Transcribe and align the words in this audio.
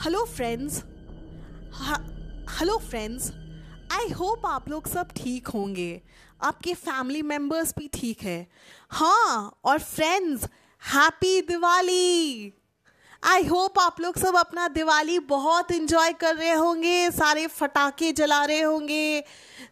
Hello 0.00 0.24
friends 0.26 0.76
hello 2.50 2.76
friends 2.78 3.30
I 3.92 4.08
hope 4.10 4.46
आप 4.46 4.68
लोग 4.68 4.86
सब 4.88 5.08
ठीक 5.16 5.48
होंगे। 5.48 6.00
आपके 6.42 6.74
फैमिली 6.74 7.22
मेंबर्स 7.22 7.74
भी 7.78 7.88
ठीक 7.94 8.22
है। 8.22 8.46
हाँ 8.90 9.60
और 9.64 9.78
friends 9.78 10.44
happy 10.82 11.40
Diwali! 11.40 12.52
I 13.24 13.44
hope 13.44 13.78
आप 13.78 14.00
लोग 14.00 14.18
सब 14.18 14.36
अपना 14.36 14.68
दिवाली 14.68 15.18
बहुत 15.18 15.70
इन्जॉय 15.70 16.12
कर 16.12 16.34
रहे 16.36 16.52
होंगे। 16.52 17.10
सारे 17.10 17.46
फटाके 17.46 18.12
जला 18.12 18.44
रहे 18.44 18.60
होंगे। 18.60 19.24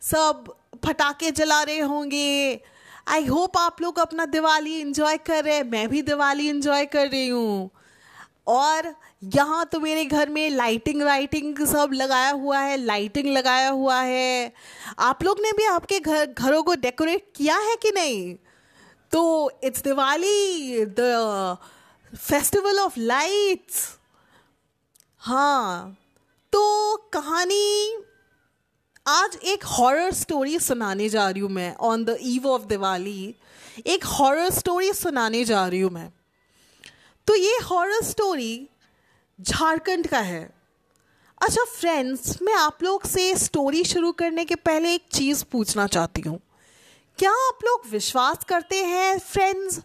सब 0.03 0.55
फटाके 0.85 1.31
जला 1.31 1.63
रहे 1.63 1.79
होंगे। 1.79 2.61
आई 3.09 3.27
होप 3.27 3.57
आप 3.57 3.83
लोग 3.83 3.99
अपना 3.99 4.27
दिवाली 4.27 4.79
इन्जॉय 4.81 5.17
कर 5.17 5.45
रहे 5.45 5.57
हैं। 5.57 5.65
मैं 5.65 5.89
भी 5.89 6.03
दिवाली 6.03 6.49
इन्जॉय 6.49 6.87
कर 6.87 7.09
रही 7.09 7.29
हूँ। 7.29 7.71
और 8.49 8.95
यहाँ 9.35 9.65
तो 9.73 9.81
मेरे 9.81 10.05
घर 10.05 10.29
में 10.29 10.49
लाइटिंग 10.51 11.03
वाइटिंग 11.03 11.59
सब 11.67 11.91
लगाया 11.93 12.31
हुआ 12.33 12.59
है 12.59 12.77
लाइटिंग 12.77 13.27
लगाया 13.29 13.69
हुआ 13.71 14.01
है। 14.01 14.53
आप 14.99 15.23
लोग 15.25 15.41
ने 15.41 15.53
भी 15.53 15.65
आपके 15.67 16.01
घर, 16.01 16.27
घरों 16.27 16.63
को 16.63 16.75
डेकोरेट 16.77 17.31
किया 17.37 17.57
है 17.59 17.77
कि 17.77 17.91
नहीं? 17.91 18.35
तो 19.13 19.51
it's 19.65 19.83
Diwali 19.83 20.85
the 20.99 21.57
festival 22.13 22.79
of 22.79 22.99
lights 22.99 23.87
हाँ 25.23 25.97
तो 26.53 26.97
कहानी, 27.13 27.97
आज 29.07 29.37
एक 29.45 29.65
हॉरर 29.69 30.13
स्टोरी 30.15 30.59
सुनाने 30.59 31.09
जा 31.09 31.29
रही 31.31 31.41
हूँ 31.41 31.51
मैं 31.51 31.75
on 31.77 32.05
the 32.05 32.17
eve 32.23 32.47
of 32.47 32.63
Diwali 32.67 33.35
एक 33.87 34.05
हॉरर 34.09 34.51
स्टोरी 34.51 34.93
सुनाने 34.93 35.45
जा 35.45 35.67
रही 35.67 35.81
हूँ 35.81 35.91
मैं। 35.91 36.13
तो 37.29 37.35
ये 37.35 37.57
हॉरर 37.65 38.03
स्टोरी 38.03 38.69
झारखंड 39.39 40.07
का 40.07 40.19
है। 40.19 40.43
अच्छा 41.41 41.65
फ्रेंड्स 41.65 42.41
मैं 42.43 42.55
आप 42.55 42.83
लोग 42.83 43.05
से 43.07 43.35
स्टोरी 43.37 43.83
शुरू 43.85 44.13
करने 44.13 44.45
के 44.45 44.55
पहले 44.55 44.95
एक 44.95 45.05
चीज़ 45.13 45.45
पूछना 45.45 45.87
चाहती 45.87 46.21
हूँ। 46.21 46.39
क्या 47.19 47.31
आप 47.49 47.59
लोग 47.65 47.83
विश्वास 47.91 48.45
करते 48.45 48.83
हैं 48.85 49.19
फ्रेंड्स 49.19 49.79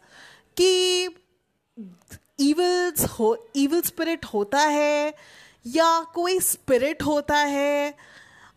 कि 0.57 1.03
ईवल्स 2.39 3.05
हो 3.09 3.35
ईवल 3.55 3.81
स्पिरिट 3.81 4.25
होता 4.25 4.59
है 4.59 5.13
या 5.65 5.99
कोई 6.15 6.39
स्पिरिट 6.39 7.03
होता 7.03 7.37
है 7.37 7.93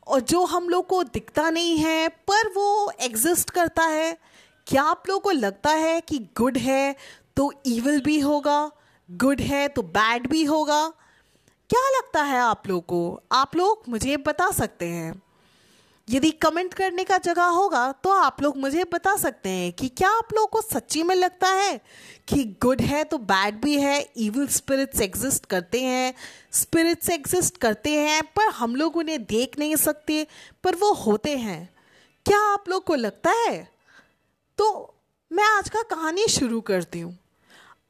और 0.07 0.21
जो 0.21 0.45
हम 0.45 0.69
लोग 0.69 0.87
को 0.87 1.03
दिखता 1.05 1.51
नहीं 1.51 1.77
है, 1.79 2.09
पर 2.09 2.49
वो 2.49 2.91
एग्जिस्ट 3.01 3.51
करता 3.51 3.85
है? 3.85 4.17
क्या 4.67 4.83
आप 4.83 5.09
लोग 5.09 5.23
को 5.23 5.31
लगता 5.33 5.71
है 5.71 6.01
कि 6.01 6.19
गुड 6.37 6.59
है 6.59 6.97
तो 7.37 7.53
ईवल 7.67 8.01
भी 8.01 8.19
होगा? 8.21 8.71
गुड 9.09 9.41
है 9.41 9.67
तो 9.69 9.83
बैड 9.83 10.27
भी 10.27 10.43
होगा। 10.45 10.87
क्या 11.71 11.89
लगता 11.91 12.23
है 12.23 12.39
आप 12.39 12.67
लोग 12.69 12.85
को? 12.87 13.21
आप 13.33 13.57
लोग 13.57 13.83
मुझे 13.89 14.17
बता 14.17 14.51
सकते 14.51 14.87
हैं। 14.87 15.23
यदि 16.09 16.31
कमेंट 16.33 16.75
करने 16.75 17.05
का 17.05 17.17
जगह 17.19 17.45
होगा 17.45 17.91
तो 17.93 18.11
आप 18.11 18.43
लोग 18.43 18.57
मुझे 18.57 18.85
बता 18.85 19.15
सकते 19.17 19.49
हैं 19.49 19.73
कि 19.73 19.89
क्या 19.89 20.11
आप 20.11 20.33
लोगों 20.35 20.47
को 20.47 20.61
सच्ची 20.61 21.03
में 21.03 21.15
लगता 21.15 21.49
है 21.49 21.81
कि 22.29 22.45
गुड 22.63 22.81
है 22.81 23.03
तो 23.05 23.19
बैड 23.19 23.61
भी 23.61 23.75
है 23.81 24.01
इविल 24.17 24.47
स्पिरिट्स 24.49 25.01
एग्जिस्ट 25.01 25.47
करते 25.47 25.83
हैं 25.83 26.15
स्पिरिट्स 26.53 27.11
एग्जिस्ट 27.11 27.57
करते 27.57 27.93
हैं, 27.93 28.23
पर 28.27 28.49
हम 28.49 28.77
लोग 28.77 28.97
उन्हें 28.97 29.25
देख 29.25 29.59
नहीं 29.59 29.77
सकते, 29.77 30.27
पर 30.65 30.77
वो 30.77 30.93
होते 30.95 31.37
हैं। 31.37 31.69
क्या 32.27 32.41
आप 32.53 32.69
लोग 32.69 32.85
को 32.85 32.95
लगता 32.95 33.31
है? 33.31 33.69
तो 34.59 34.95
मैं 35.31 35.45
आज 35.45 35.69
का 35.69 35.83
कहानी 35.83 36.27
शुरू 36.29 36.61
करती 36.61 37.01
हूँ। 37.01 37.19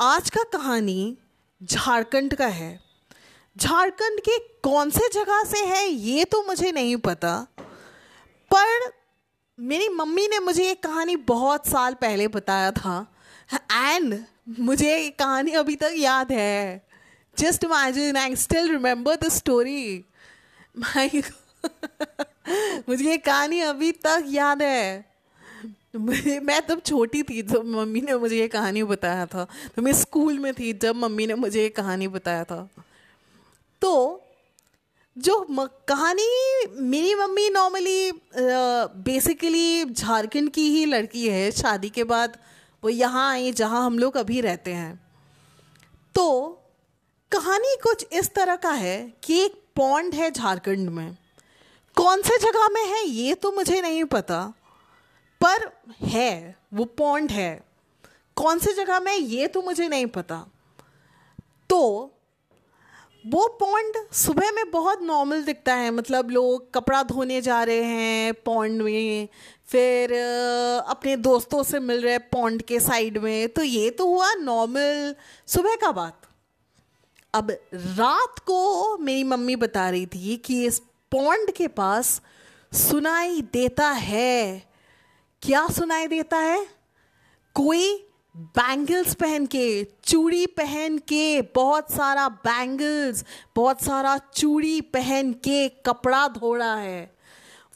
आज 0.01 0.31
का 0.31 0.43
कहानी 0.43 1.19
झारखंड 1.63 2.35
का 2.35 2.47
है। 2.47 2.81
झारखंड 3.57 4.21
के 4.21 4.39
कौन 4.39 4.91
से 4.91 5.09
जगह 5.13 5.45
से 5.45 5.59
है, 5.59 5.89
ये 5.89 6.25
तो 6.25 6.43
मुझे 6.47 6.73
नहीं 6.73 6.97
पता। 6.97 7.47
पर 8.51 8.93
मेरी 9.61 9.89
मम्मी 9.89 10.29
ने 10.29 10.39
मुझे 10.39 10.67
ये 10.67 10.75
कहानी 10.75 11.17
बहुत 11.17 11.67
साल 11.67 11.95
पहले 11.95 12.29
बताया 12.29 12.71
था। 12.71 13.15
एंड 13.73 14.25
मुझे 14.59 14.99
ये 14.99 15.11
कहानी 15.11 15.51
अभी 15.51 15.77
तक 15.77 15.93
याद 15.95 16.33
है। 16.33 16.89
Just 17.39 17.65
imagine 17.65 18.17
I 18.17 18.37
still 18.37 18.71
remember 18.71 19.17
the 19.17 19.29
story 19.29 20.05
my 20.79 21.23
मुझे 22.89 23.11
ये 23.11 23.17
कहानी 23.17 23.61
अभी 23.61 23.93
तक 23.93 24.25
याद 24.27 24.63
है। 24.63 25.16
मैं 25.97 26.61
तब 26.67 26.81
छोटी 26.81 27.23
थी 27.23 27.43
जब 27.43 27.65
मम्मी 27.67 28.01
ने 28.01 28.15
मुझे 28.17 28.37
ये 28.37 28.49
कहानी 28.49 28.83
बताया 28.85 29.27
था। 29.27 29.47
तो 29.77 29.83
मैं 29.83 29.93
स्कूल 29.95 30.39
में 30.39 30.53
थी 30.55 30.73
जब 30.75 30.97
मम्मी 30.97 31.27
ने 31.27 31.35
मुझे 31.37 31.63
ये 31.63 31.69
कहानी 31.71 32.09
बताया 32.09 32.45
था। 32.45 32.69
तो 33.83 34.23
जो 35.17 35.39
कहानी 35.89 36.27
मेरी 36.81 37.15
मम्मी 37.15 37.49
नॉर्मली 37.51 38.13
बेसिकली 39.05 39.85
झारखंड 39.85 40.51
की 40.51 40.69
ही 40.71 40.85
लड़की 40.85 41.29
है। 41.29 41.51
शादी 41.53 41.89
के 41.89 42.05
बाद 42.05 42.39
वो 42.83 42.91
यहाँ 42.91 43.31
आई, 43.31 43.53
जहाँ 43.53 43.85
हम 43.87 43.99
लोग 43.99 44.17
अभी 44.17 44.41
रहते 44.41 44.73
हैं। 44.73 45.01
तो 46.15 46.27
कहानी 47.33 47.77
कुछ 47.83 48.07
इस 48.13 48.35
तरह 48.35 48.57
का 48.57 48.71
है 48.73 48.99
कि 49.25 49.39
एक 49.41 49.63
पॉन्ड 49.77 50.15
है 50.15 50.31
झारखंड 50.31 50.89
में। 50.89 51.17
कौन 51.97 52.23
से 52.23 52.39
जगह 52.39 52.69
में 52.69 52.85
है, 52.85 53.05
ये 53.07 53.35
तो 53.35 53.53
मुझे 53.53 53.81
नहीं 53.81 54.05
पता। 54.05 54.53
पर 55.41 55.71
है, 56.03 56.57
वो 56.75 56.85
पॉन्ड 56.99 57.31
है। 57.31 57.61
कौन 58.37 58.59
सी 58.59 58.73
जगह 58.75 59.01
में, 59.01 59.15
ये 59.15 59.47
तो 59.47 59.63
मुझे 59.63 59.89
नहीं 59.89 60.07
पता। 60.07 60.45
तो 61.71 62.13
वो 63.27 63.47
पॉन्ड 63.61 63.97
सुबह 64.13 64.51
में 64.51 64.71
बहुत 64.71 65.01
नॉर्मल 65.03 65.43
दिखता 65.43 65.75
है 65.75 65.91
मतलब 65.91 66.31
लोग 66.31 66.73
कपड़ा 66.75 67.03
धोने 67.03 67.41
जा 67.41 67.63
रहे 67.65 67.83
हैं 67.83 68.35
पॉन्ड 68.45 68.83
में, 68.83 69.29
फिर 69.67 70.13
अपने 70.89 71.17
दोस्तों 71.17 71.63
से 71.63 71.79
मिल 71.81 72.03
रहे 72.03 72.19
पॉन्ड 72.33 72.63
के 72.63 72.81
साइड 72.81 73.19
में 73.19 73.49
तो 73.49 73.63
ये 73.63 73.91
तो 73.91 74.07
हुआ 74.07 74.33
नॉर्मल 74.35 75.15
सुबह 75.47 75.77
का 75.77 75.91
बात। 75.93 76.29
अब 77.35 77.51
रात 77.75 78.39
को 78.39 78.97
मेरी 78.99 79.25
मम्मी 79.25 79.57
बता 79.57 79.89
रही 79.91 80.07
थी 80.07 80.37
कि 80.37 80.65
इस 80.67 80.79
पॉन्ड 81.13 81.51
के 81.51 81.69
पास 81.69 82.21
सुनाई 82.73 83.41
देता 83.53 83.89
है। 83.89 84.66
क्या 85.47 85.69
सुनाई 85.69 86.07
देता 86.07 86.37
है? 86.37 86.67
कोई 87.55 88.09
बैंगल्स 88.37 89.15
पहन 89.15 89.47
के, 89.47 89.87
चूड़ी 90.05 90.47
पहन 90.47 90.99
के, 90.99 91.43
बहुत 91.43 91.93
सारा 91.93 92.29
बैंगल्स 92.29 93.25
बहुत 93.57 93.83
सारा 93.83 94.19
चूड़ी 94.19 94.81
पहन 94.81 95.33
के 95.33 95.69
कपड़ा 95.69 96.29
धो 96.29 96.55
रहा 96.55 96.77
है। 96.77 97.17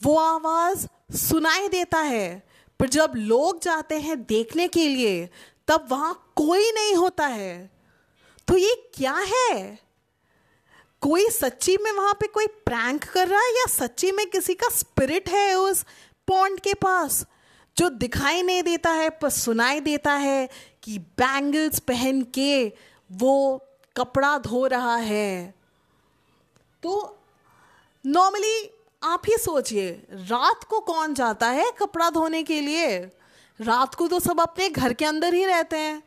वो 0.03 0.19
आवाज़ 0.19 0.87
सुनाई 1.17 1.69
देता 1.69 1.99
है, 1.99 2.47
पर 2.81 2.89
जब 2.89 3.13
लोग 3.17 3.61
जाते 3.63 3.95
हैं 4.01 4.25
देखने 4.25 4.69
के 4.69 4.89
लिए, 4.89 5.31
तब 5.69 5.87
वहाँ 5.91 6.33
कोई 6.37 6.73
नहीं 6.73 6.95
होता 6.95 7.27
है। 7.27 7.71
तो 8.49 8.57
ये 8.57 8.91
क्या 8.95 9.25
है? 9.29 9.79
कोई 11.01 11.29
सच्ची 11.29 11.77
में 11.77 11.93
वहाँ 11.93 12.15
पे 12.15 12.27
कोई 12.27 12.47
प्रैंक 12.47 13.05
कर 13.05 13.29
रहा 13.29 13.41
है 13.41 13.51
या 13.51 13.67
सच्ची 13.67 14.13
में 14.13 14.31
किसी 14.31 14.55
का 14.55 14.69
स्पिरिट 14.69 15.29
है 15.29 15.55
उस 15.55 15.83
पॉन्ड 16.27 16.61
के 16.61 16.75
पास? 16.75 17.27
जो 17.81 17.89
दिखाई 17.89 18.43
नहीं 18.43 18.63
देता 18.63 18.91
है, 18.91 19.11
पर 19.11 19.29
सुनाई 19.29 19.81
देता 19.81 20.13
है 20.13 20.49
कि 20.83 20.99
बैंगल्स 20.99 21.79
पहन 21.79 22.23
के 22.23 22.73
वो 23.13 23.65
कपड़ा 23.97 24.39
धो 24.39 24.67
रहा 24.67 24.97
है। 24.97 25.55
तो 26.83 27.19
नॉर्मली 28.07 28.71
आप 29.03 29.23
ही 29.29 29.37
सोचिए, 29.37 29.91
रात 30.13 30.65
को 30.65 30.81
कौन 30.81 31.15
जाता 31.15 31.49
है 31.49 31.71
कपड़ा 31.79 32.11
धोने 32.11 32.43
के 32.43 32.61
लिए? 32.61 32.99
रात 33.61 33.95
को 33.95 34.09
तो 34.09 34.21
सब 34.21 34.41
अपने 34.41 34.69
घर 34.69 34.93
के 34.93 35.05
अंदर 35.05 35.35
ही 35.35 35.45
रहते 35.45 35.77
हैं। 35.77 36.03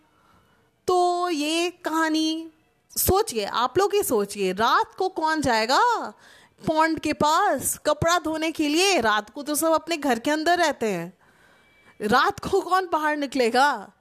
तो 0.87 1.29
ये 1.29 1.69
कहानी 1.69 2.51
सोचिए, 2.97 3.45
आप 3.45 3.77
लोग 3.77 3.93
ही 3.93 4.03
सोचिए, 4.03 4.53
रात 4.53 4.93
को 4.93 5.09
कौन 5.09 5.41
जाएगा 5.41 6.13
पॉन्ड 6.67 6.99
के 6.99 7.13
पास 7.13 7.77
कपड़ा 7.85 8.19
धोने 8.19 8.51
के 8.51 8.67
लिए? 8.67 9.01
रात 9.01 9.29
को 9.29 9.43
तो 9.43 9.55
सब 9.55 9.71
अपने 9.71 9.97
घर 9.97 10.19
के 10.19 10.31
अंदर 10.31 10.57
रहते 10.57 10.87
हैं। 10.87 11.13
रात 11.99 12.39
को 12.39 12.61
कौन 12.61 12.87
बाहर 12.91 13.17
निकलेगा? 13.17 13.91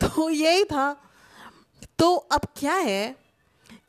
तो 0.00 0.28
यही 0.30 0.64
था। 0.64 0.92
तो 1.98 2.14
अब 2.14 2.46
क्या 2.56 2.74
है 2.74 3.16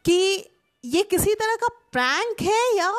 कि 0.06 0.46
ये 0.84 1.04
किसी 1.04 1.34
तरह 1.34 1.56
का 1.56 1.68
प्रैंक 1.92 2.42
है 2.42 2.78
या 2.78 2.94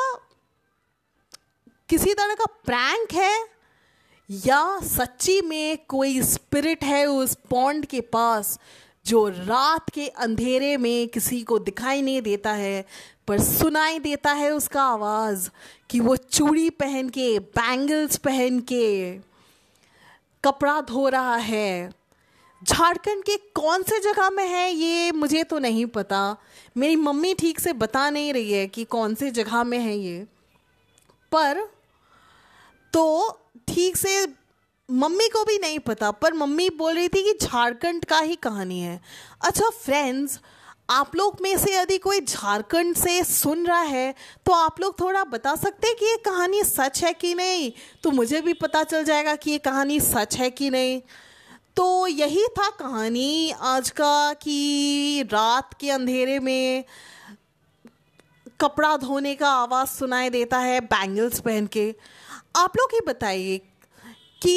किसी 1.88 2.14
तरह 2.14 2.34
का 2.34 2.44
प्रैंक 2.64 3.12
है 3.12 3.48
या 4.31 4.78
सच्ची 4.81 5.40
में 5.42 5.78
कोई 5.88 6.20
स्पिरिट 6.22 6.84
है 6.84 7.04
उस 7.06 7.34
पॉन्ड 7.50 7.87
के 7.87 8.00
पास 8.00 8.58
जो 9.06 9.28
रात 9.28 9.90
के 9.90 10.06
अंधेरे 10.08 10.76
में 10.76 11.08
किसी 11.08 11.42
को 11.42 11.58
दिखाई 11.58 12.02
नहीं 12.02 12.22
देता 12.22 12.52
है, 12.52 12.84
पर 13.28 13.40
सुनाई 13.40 13.98
देता 13.98 14.32
है 14.32 14.50
उसका 14.50 14.82
आवाज़ 14.82 15.48
कि 15.90 16.00
वो 16.00 16.16
चूड़ी 16.16 16.70
पहन 16.70 17.08
के, 17.08 17.38
बैंगल्स 17.38 18.16
पहन 18.16 18.60
के 18.60 19.19
कपड़ा 20.44 20.81
धो 20.81 21.08
रहा 21.08 21.37
है। 21.37 21.90
झारखंड 22.62 23.22
के 23.25 23.37
कौन 23.54 23.82
से 23.82 23.98
जगह 24.00 24.31
में 24.31 24.44
है 24.44 24.70
ये 24.70 25.12
मुझे 25.12 25.42
तो 25.44 25.58
नहीं 25.58 25.87
पता। 25.87 26.37
मेरी 26.76 26.96
मम्मी 26.96 27.34
ठीक 27.34 27.60
से 27.60 27.72
बता 27.72 28.08
नहीं 28.10 28.32
रही 28.32 28.52
है 28.52 28.66
कि 28.66 28.84
कौन 28.84 29.14
से 29.14 29.31
जगह 29.31 29.64
में 29.64 29.78
है 29.78 29.96
ये। 29.96 30.26
पर 31.32 31.62
तो 32.92 33.31
ठीक 33.69 33.96
से 33.96 34.26
मम्मी 34.88 35.28
को 35.28 35.44
भी 35.44 35.58
नहीं 35.58 35.78
पता, 35.78 36.10
पर 36.10 36.34
मम्मी 36.34 36.69
बोल 36.70 36.94
रही 36.94 37.08
थी 37.08 37.22
कि 37.22 37.46
झारखंड 37.46 38.04
का 38.04 38.19
ही 38.19 38.34
कहानी 38.37 38.81
है। 38.81 39.00
अच्छा 39.42 39.69
फ्रेंड्स 39.70 40.38
आप 40.90 41.16
लोग 41.16 41.37
में 41.42 41.58
से 41.58 41.76
यदि 41.76 41.98
कोई 41.98 42.20
झारखंड 42.20 42.96
से 42.96 43.22
सुन 43.25 43.66
रहा 43.66 43.81
है 43.81 44.14
तो 44.46 44.52
आप 44.52 44.81
लोग 44.81 45.00
थोड़ा 45.00 45.25
बता 45.25 45.54
सकते 45.54 45.88
हैं 45.88 45.96
कि 45.96 46.06
ये 46.06 46.16
कहानी 46.16 46.62
सच 46.62 47.04
है 47.04 47.12
कि 47.12 47.34
नहीं? 47.34 47.72
तो 48.02 48.10
मुझे 48.10 48.40
भी 48.40 48.52
पता 48.52 48.82
चल 48.82 49.04
जाएगा 49.04 49.34
कि 49.34 49.50
ये 49.50 49.58
कहानी 49.58 50.00
सच 50.00 50.37
है 50.37 50.50
कि 50.50 50.70
नहीं। 50.70 51.00
तो 51.76 52.06
यही 52.06 52.46
था 52.58 52.69
कहानी 52.70 53.50
आज 53.50 53.90
का 53.90 54.32
कि 54.32 55.28
रात 55.32 55.75
के 55.81 55.90
अंधेरे 55.90 56.38
में 56.38 56.84
कपड़ा 58.60 58.96
धोने 58.96 59.34
का 59.34 59.50
आवाज़ 59.50 59.88
सुनाई 59.88 60.31
देता 60.31 60.58
है 60.58 60.81
बैंगल्स 60.81 61.40
पहन 61.40 61.66
के। 61.66 61.94
आप 62.56 62.76
लोग 62.76 62.90
ही 62.94 63.00
बताइए 63.06 63.58
कि 64.42 64.56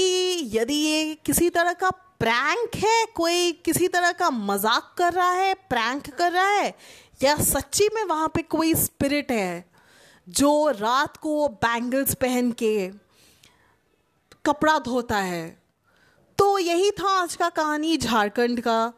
यदि 0.54 0.76
ये 0.76 1.16
किसी 1.26 1.50
तरह 1.50 1.74
का 1.74 1.90
प्रैंक 2.24 2.76
है? 2.76 3.06
कोई 3.06 3.52
किसी 3.66 3.88
तरह 3.88 4.12
का 4.12 4.30
मज़ाक 4.30 4.94
कर 4.98 5.14
रहा 5.14 5.32
है? 5.32 5.54
प्रैंक 5.54 6.10
कर 6.10 6.32
रहा 6.32 6.48
है? 6.48 6.74
या 7.24 7.36
सच्ची 7.36 7.88
में 7.94 8.04
वहाँ 8.04 8.28
पे 8.28 8.42
कोई 8.42 8.74
स्पिरिट 8.76 9.32
है 9.32 9.66
जो 10.28 10.70
रात 10.70 11.18
को 11.18 11.30
वो 11.30 11.48
बैंगल्स 11.48 12.14
पहन 12.16 12.52
के 12.52 12.88
कपड़ा 14.46 14.78
धोता 14.80 15.18
है? 15.18 15.50
तो 16.38 16.58
यही 16.60 16.92
था 16.92 17.10
आज 17.22 17.36
का 17.36 17.50
कहानी 17.50 17.98
झारखंड 17.98 18.62
का। 18.62 18.94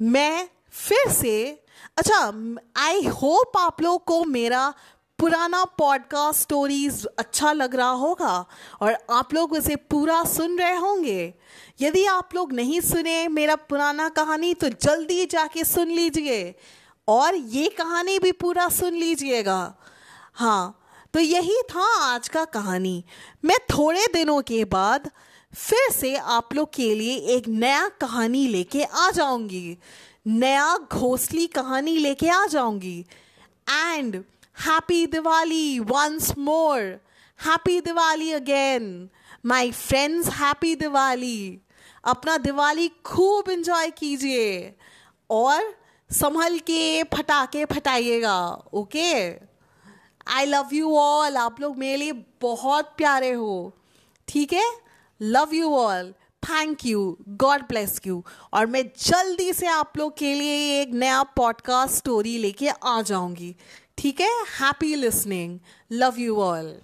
मैं 0.00 0.48
फिर 0.72 1.10
से 1.12 1.64
अच्छा 1.98 2.20
आई 2.76 3.06
होप 3.06 3.56
आप 3.56 3.82
लोग 3.82 4.04
को 4.04 4.24
मेरा 4.24 4.72
पुराना 5.22 5.64
पॉडकास्ट 5.78 6.40
स्टोरीज 6.40 7.06
अच्छा 7.18 7.52
लग 7.52 7.74
रहा 7.74 7.90
होगा 7.90 8.46
और 8.80 8.96
आप 9.10 9.34
लोग 9.34 9.52
उसे 9.52 9.76
पूरा 9.76 10.22
सुन 10.24 10.58
रहे 10.58 10.76
होंगे। 10.76 11.34
यदि 11.80 12.04
आप 12.06 12.34
लोग 12.34 12.52
नहीं 12.52 12.80
सुने 12.80 13.28
मेरा 13.28 13.54
पुराना 13.56 14.08
कहानी 14.08 14.54
तो 14.54 14.68
जल्दी 14.68 15.26
जाके 15.26 15.64
सुन 15.64 15.90
लीजिए 15.90 16.54
और 17.08 17.34
ये 17.34 17.68
कहानी 17.68 18.18
भी 18.18 18.32
पूरा 18.32 18.68
सुन 18.68 18.94
लीजिएगा। 18.94 19.74
हाँ 20.34 20.80
तो 21.14 21.20
यही 21.20 21.60
था 21.70 21.86
आज 22.04 22.28
का 22.28 22.44
कहानी। 22.44 23.04
मैं 23.44 23.58
थोड़े 23.70 24.06
दिनों 24.14 24.40
के 24.42 24.64
बाद 24.64 25.10
फिर 25.54 25.90
से 25.92 26.14
आप 26.16 26.54
लोग 26.54 26.72
के 26.74 26.94
लिए 26.94 27.16
एक 27.36 27.48
नया 27.48 27.88
कहानी 28.00 28.46
लेके 28.48 28.84
आ 28.84 29.10
जाऊँगी। 29.10 29.78
नया 30.26 30.76
घोसली 30.92 31.46
कहानी 31.46 31.96
लेके 31.98 32.28
आ 32.28 32.44
जाऊँगी। 32.46 32.98
And 33.70 34.22
happy 34.60 35.06
Diwali 35.06 35.78
once 35.78 36.32
more 36.38 36.80
happy 37.40 37.80
Diwali 37.80 38.32
again 38.32 39.10
my 39.46 39.70
friends 39.70 40.28
happy 40.28 40.74
Diwali 40.74 41.60
अपना 42.04 42.36
दिवाली 42.36 42.88
खूब 43.04 43.50
इंजॉय 43.50 43.90
कीजिए। 43.90 44.76
और 45.30 45.74
संभल 46.10 46.58
के, 46.58 47.02
फटाके 47.02 47.64
फटाइएगा 47.64 48.38
okay 48.72 49.30
I 50.28 50.44
love 50.44 50.68
you 50.72 50.96
all 50.96 51.36
आप 51.36 51.60
लोग 51.60 51.76
मेरे 51.76 51.96
लिए 51.96 52.12
बहुत 52.40 52.94
प्यारे 52.96 53.30
हो। 53.30 53.76
ठीक 54.28 54.52
है? 54.52 54.72
Love 55.22 55.54
you 55.54 55.74
all 55.74 56.14
thank 56.42 56.86
you 56.86 57.18
God 57.28 57.62
bless 57.62 58.00
you 58.06 58.24
और 58.52 58.66
मैं 58.66 58.82
जल्दी 58.98 59.52
से 59.52 59.66
आप 59.66 59.98
लोग 59.98 60.16
के 60.16 60.34
लिए 60.34 60.80
एक 60.80 60.90
नया 60.90 61.22
पॉडकास्ट 61.22 61.94
स्टोरी 61.94 62.38
लेके 62.38 62.68
आ 62.68 63.02
जाऊँगी। 63.02 63.56
ठीक 63.98 64.20
है? 64.20 64.30
Happy 64.60 64.94
listening 64.94 65.58
love 65.92 66.18
you 66.18 66.36
all 66.40 66.76